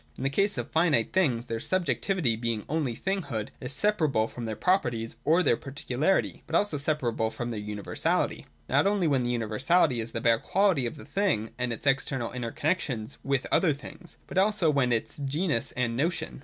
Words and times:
In 0.17 0.23
the 0.23 0.31
case 0.31 0.57
of 0.57 0.71
finite 0.71 1.13
things 1.13 1.45
their 1.45 1.59
subjectivity, 1.59 2.35
being 2.35 2.65
only 2.67 2.95
thinghood, 2.97 3.49
is 3.59 3.71
separable 3.71 4.27
from 4.27 4.45
their 4.45 4.55
properties 4.55 5.15
or 5.23 5.43
their 5.43 5.55
particularity, 5.55 6.41
but 6.47 6.55
also 6.55 6.75
separable 6.77 7.29
from 7.29 7.51
their 7.51 7.59
universality: 7.59 8.47
not 8.67 8.87
only 8.87 9.05
when 9.07 9.21
the 9.21 9.29
universality 9.29 9.99
is 9.99 10.09
the 10.09 10.19
bare 10.19 10.39
quality 10.39 10.87
of 10.87 10.97
the 10.97 11.05
thing 11.05 11.51
and 11.59 11.71
its 11.71 11.85
external 11.85 12.31
inter 12.31 12.49
connexion 12.51 13.07
with 13.23 13.45
other 13.51 13.73
things, 13.75 14.17
but 14.25 14.39
also 14.39 14.71
when 14.71 14.91
it 14.91 15.03
is 15.03 15.19
its 15.19 15.19
genus 15.31 15.71
and 15.73 15.95
notion. 15.95 16.39